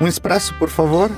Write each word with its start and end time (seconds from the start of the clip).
Um 0.00 0.06
expresso, 0.06 0.54
por 0.54 0.68
favor. 0.68 1.10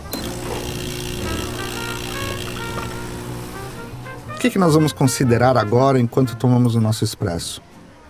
O 4.28 4.38
que, 4.40 4.48
que 4.48 4.58
nós 4.58 4.72
vamos 4.72 4.92
considerar 4.92 5.56
agora 5.58 6.00
enquanto 6.00 6.34
tomamos 6.34 6.74
o 6.74 6.80
nosso 6.80 7.04
expresso? 7.04 7.60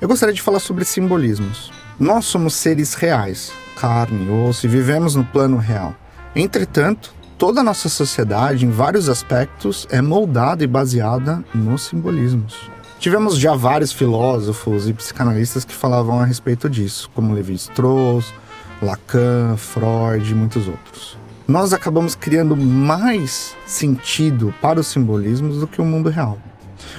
Eu 0.01 0.06
gostaria 0.06 0.35
de 0.35 0.41
falar 0.41 0.61
sobre 0.61 0.85
simbolismos. 0.85 1.72
Nós 1.98 2.25
somos 2.27 2.54
seres 2.54 2.95
reais, 2.95 3.53
carne, 3.77 4.30
osso 4.30 4.64
e 4.64 4.69
vivemos 4.69 5.17
no 5.17 5.25
plano 5.25 5.56
real. 5.56 5.93
Entretanto, 6.37 7.13
toda 7.37 7.63
a 7.63 7.65
nossa 7.65 7.89
sociedade, 7.89 8.65
em 8.65 8.71
vários 8.71 9.09
aspectos, 9.09 9.89
é 9.91 10.01
moldada 10.01 10.63
e 10.63 10.69
baseada 10.69 11.45
nos 11.53 11.83
simbolismos. 11.83 12.71
Tivemos 13.01 13.37
já 13.37 13.57
vários 13.57 13.93
filósofos 13.93 14.89
e 14.89 14.93
psicanalistas 14.93 15.65
que 15.65 15.75
falavam 15.75 16.21
a 16.21 16.25
respeito 16.25 16.71
disso, 16.71 17.11
como 17.12 17.34
Levi-Strauss, 17.34 18.33
Lacan, 18.83 19.56
Freud 19.56 20.30
e 20.30 20.34
muitos 20.34 20.66
outros. 20.66 21.19
Nós 21.46 21.73
acabamos 21.73 22.14
criando 22.14 22.56
mais 22.56 23.56
sentido 23.66 24.55
para 24.60 24.80
os 24.80 24.86
simbolismos 24.86 25.59
do 25.59 25.66
que 25.66 25.80
o 25.80 25.84
mundo 25.84 26.09
real. 26.09 26.38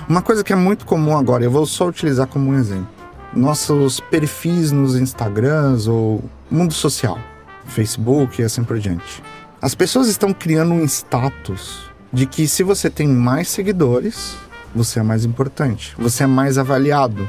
Uma 0.07 0.21
coisa 0.21 0.43
que 0.43 0.53
é 0.53 0.55
muito 0.55 0.85
comum 0.85 1.17
agora, 1.17 1.43
eu 1.43 1.51
vou 1.51 1.65
só 1.65 1.87
utilizar 1.87 2.27
como 2.27 2.51
um 2.51 2.57
exemplo. 2.57 2.89
Nossos 3.33 3.99
perfis 3.99 4.71
nos 4.71 4.95
Instagrams 4.95 5.87
ou 5.87 6.23
mundo 6.49 6.73
social, 6.73 7.17
Facebook 7.65 8.41
e 8.41 8.45
assim 8.45 8.63
por 8.63 8.77
diante. 8.77 9.23
As 9.61 9.73
pessoas 9.73 10.07
estão 10.07 10.33
criando 10.33 10.73
um 10.73 10.83
status 10.83 11.89
de 12.11 12.25
que 12.25 12.47
se 12.47 12.61
você 12.61 12.89
tem 12.89 13.07
mais 13.07 13.47
seguidores, 13.47 14.35
você 14.75 14.99
é 14.99 15.03
mais 15.03 15.23
importante, 15.23 15.95
você 15.97 16.23
é 16.23 16.27
mais 16.27 16.57
avaliado, 16.57 17.27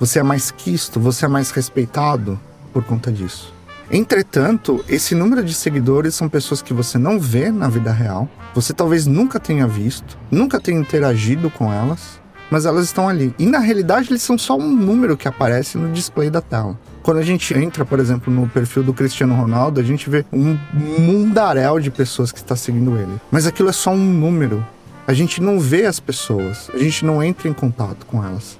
você 0.00 0.18
é 0.18 0.22
mais 0.22 0.50
quisto, 0.50 0.98
você 0.98 1.24
é 1.24 1.28
mais 1.28 1.50
respeitado 1.50 2.38
por 2.72 2.82
conta 2.82 3.12
disso. 3.12 3.54
Entretanto, 3.90 4.84
esse 4.88 5.14
número 5.14 5.44
de 5.44 5.54
seguidores 5.54 6.14
são 6.14 6.28
pessoas 6.28 6.62
que 6.62 6.72
você 6.72 6.98
não 6.98 7.18
vê 7.18 7.50
na 7.50 7.68
vida 7.68 7.92
real, 7.92 8.28
você 8.54 8.72
talvez 8.72 9.06
nunca 9.06 9.38
tenha 9.38 9.66
visto, 9.66 10.18
nunca 10.30 10.58
tenha 10.58 10.80
interagido 10.80 11.50
com 11.50 11.72
elas, 11.72 12.20
mas 12.50 12.66
elas 12.66 12.84
estão 12.84 13.08
ali. 13.08 13.34
E 13.38 13.46
na 13.46 13.58
realidade, 13.58 14.10
eles 14.10 14.22
são 14.22 14.38
só 14.38 14.56
um 14.56 14.68
número 14.68 15.16
que 15.16 15.28
aparece 15.28 15.76
no 15.76 15.92
display 15.92 16.30
da 16.30 16.40
tela. 16.40 16.78
Quando 17.02 17.18
a 17.18 17.22
gente 17.22 17.52
entra, 17.52 17.84
por 17.84 18.00
exemplo, 18.00 18.32
no 18.32 18.48
perfil 18.48 18.82
do 18.82 18.94
Cristiano 18.94 19.34
Ronaldo, 19.34 19.80
a 19.80 19.84
gente 19.84 20.08
vê 20.08 20.24
um 20.32 20.56
mundaréu 20.72 21.78
de 21.78 21.90
pessoas 21.90 22.32
que 22.32 22.38
está 22.38 22.56
seguindo 22.56 22.96
ele. 22.96 23.20
Mas 23.30 23.46
aquilo 23.46 23.68
é 23.68 23.72
só 23.72 23.90
um 23.90 24.04
número. 24.04 24.64
A 25.06 25.12
gente 25.12 25.42
não 25.42 25.60
vê 25.60 25.84
as 25.84 26.00
pessoas, 26.00 26.70
a 26.72 26.78
gente 26.78 27.04
não 27.04 27.22
entra 27.22 27.46
em 27.48 27.52
contato 27.52 28.06
com 28.06 28.24
elas. 28.24 28.58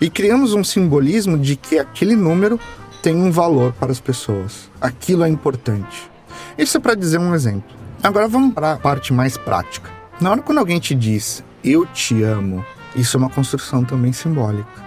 E 0.00 0.10
criamos 0.10 0.54
um 0.54 0.64
simbolismo 0.64 1.38
de 1.38 1.54
que 1.54 1.78
aquele 1.78 2.16
número 2.16 2.58
tem 3.04 3.14
um 3.14 3.30
valor 3.30 3.74
para 3.74 3.92
as 3.92 4.00
pessoas. 4.00 4.70
Aquilo 4.80 5.24
é 5.24 5.28
importante. 5.28 6.10
Isso 6.56 6.78
é 6.78 6.80
para 6.80 6.94
dizer 6.94 7.18
um 7.18 7.34
exemplo. 7.34 7.76
Agora 8.02 8.26
vamos 8.26 8.54
para 8.54 8.72
a 8.72 8.76
parte 8.78 9.12
mais 9.12 9.36
prática. 9.36 9.90
Na 10.18 10.30
hora 10.30 10.40
quando 10.40 10.56
alguém 10.56 10.80
te 10.80 10.94
diz 10.94 11.44
eu 11.62 11.84
te 11.84 12.22
amo, 12.22 12.64
isso 12.96 13.14
é 13.14 13.20
uma 13.20 13.28
construção 13.28 13.84
também 13.84 14.10
simbólica. 14.10 14.82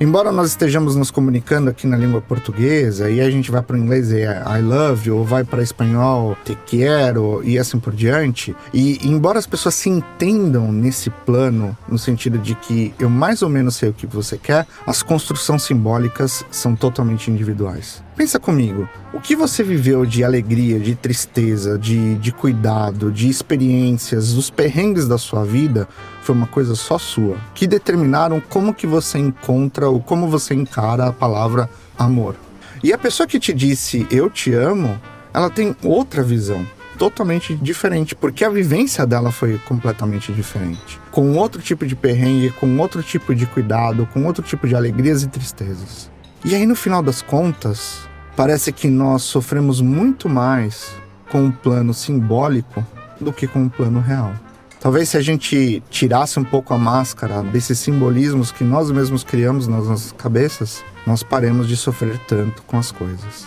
Embora 0.00 0.32
nós 0.32 0.50
estejamos 0.50 0.96
nos 0.96 1.10
comunicando 1.10 1.70
aqui 1.70 1.86
na 1.86 1.96
língua 1.96 2.20
portuguesa 2.20 3.10
e 3.10 3.20
a 3.20 3.30
gente 3.30 3.50
vai 3.50 3.62
para 3.62 3.76
o 3.76 3.78
inglês 3.78 4.10
e 4.10 4.20
é 4.20 4.42
I 4.46 4.62
love 4.62 5.08
you, 5.08 5.16
ou 5.16 5.24
vai 5.24 5.44
para 5.44 5.62
espanhol 5.62 6.36
te 6.44 6.56
quero 6.66 7.42
e 7.44 7.58
assim 7.58 7.78
por 7.78 7.94
diante, 7.94 8.54
e 8.72 8.98
embora 9.02 9.38
as 9.38 9.46
pessoas 9.46 9.74
se 9.74 9.88
entendam 9.88 10.72
nesse 10.72 11.10
plano, 11.10 11.76
no 11.88 11.98
sentido 11.98 12.38
de 12.38 12.54
que 12.54 12.94
eu 12.98 13.10
mais 13.10 13.42
ou 13.42 13.48
menos 13.48 13.76
sei 13.76 13.90
o 13.90 13.92
que 13.92 14.06
você 14.06 14.36
quer, 14.36 14.66
as 14.86 15.02
construções 15.02 15.62
simbólicas 15.62 16.44
são 16.50 16.74
totalmente 16.74 17.30
individuais. 17.30 18.02
Pensa 18.14 18.38
comigo, 18.38 18.86
o 19.12 19.20
que 19.20 19.34
você 19.34 19.62
viveu 19.62 20.04
de 20.04 20.22
alegria, 20.22 20.78
de 20.78 20.94
tristeza, 20.94 21.78
de, 21.78 22.14
de 22.16 22.30
cuidado, 22.30 23.10
de 23.10 23.28
experiências, 23.28 24.34
os 24.34 24.50
perrengues 24.50 25.08
da 25.08 25.16
sua 25.16 25.44
vida 25.44 25.88
foi 26.22 26.34
uma 26.34 26.46
coisa 26.46 26.74
só 26.74 26.98
sua, 26.98 27.36
que 27.54 27.66
determinaram 27.66 28.40
como 28.50 28.74
que 28.74 28.86
você 28.86 29.18
encontra 29.18 29.88
ou 29.88 29.98
como 29.98 30.28
você 30.28 30.52
encara 30.52 31.06
a 31.06 31.12
palavra 31.12 31.70
amor. 31.98 32.36
E 32.84 32.92
a 32.92 32.98
pessoa 32.98 33.26
que 33.26 33.40
te 33.40 33.52
disse 33.54 34.06
eu 34.10 34.28
te 34.28 34.52
amo, 34.52 35.00
ela 35.32 35.48
tem 35.48 35.74
outra 35.82 36.22
visão, 36.22 36.66
totalmente 36.98 37.54
diferente, 37.56 38.14
porque 38.14 38.44
a 38.44 38.50
vivência 38.50 39.06
dela 39.06 39.32
foi 39.32 39.58
completamente 39.66 40.30
diferente. 40.32 41.00
Com 41.10 41.32
outro 41.38 41.62
tipo 41.62 41.86
de 41.86 41.96
perrengue, 41.96 42.50
com 42.50 42.78
outro 42.78 43.02
tipo 43.02 43.34
de 43.34 43.46
cuidado, 43.46 44.06
com 44.12 44.24
outro 44.26 44.42
tipo 44.42 44.68
de 44.68 44.76
alegrias 44.76 45.22
e 45.22 45.28
tristezas. 45.28 46.10
E 46.44 46.56
aí, 46.56 46.66
no 46.66 46.74
final 46.74 47.02
das 47.02 47.22
contas, 47.22 48.08
parece 48.36 48.72
que 48.72 48.88
nós 48.88 49.22
sofremos 49.22 49.80
muito 49.80 50.28
mais 50.28 50.92
com 51.30 51.44
um 51.44 51.50
plano 51.50 51.94
simbólico 51.94 52.84
do 53.20 53.32
que 53.32 53.46
com 53.46 53.60
um 53.60 53.68
plano 53.68 54.00
real. 54.00 54.32
Talvez 54.80 55.10
se 55.10 55.16
a 55.16 55.22
gente 55.22 55.82
tirasse 55.90 56.40
um 56.40 56.44
pouco 56.44 56.74
a 56.74 56.78
máscara 56.78 57.42
desses 57.42 57.78
simbolismos 57.78 58.50
que 58.50 58.64
nós 58.64 58.90
mesmos 58.90 59.22
criamos 59.22 59.68
nas 59.68 59.86
nossas 59.86 60.12
cabeças, 60.12 60.84
nós 61.06 61.22
paremos 61.22 61.68
de 61.68 61.76
sofrer 61.76 62.18
tanto 62.26 62.62
com 62.62 62.78
as 62.78 62.90
coisas. 62.90 63.46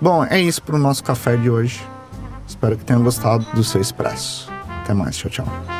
Bom, 0.00 0.24
é 0.24 0.40
isso 0.40 0.62
para 0.62 0.76
o 0.76 0.78
nosso 0.78 1.04
café 1.04 1.36
de 1.36 1.50
hoje. 1.50 1.86
Espero 2.48 2.76
que 2.76 2.84
tenham 2.84 3.02
gostado 3.02 3.44
do 3.54 3.62
seu 3.62 3.80
expresso. 3.80 4.50
Até 4.82 4.94
mais, 4.94 5.16
tchau, 5.16 5.30
tchau. 5.30 5.75